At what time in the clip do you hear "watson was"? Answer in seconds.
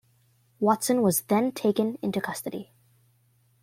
0.59-1.21